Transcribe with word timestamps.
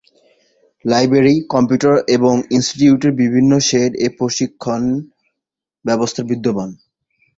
Library, 0.85 1.35
computer 1.53 1.95
এবং 2.15 2.33
ইন্সটিটিউটের 2.51 3.11
বিভিন্ন 3.21 3.51
শেড 3.69 3.91
এ 3.97 4.07
প্রশিক্ষণ 4.17 4.81
ব্যবস্থা 5.85 6.21
বিদ্যমান। 6.23 6.69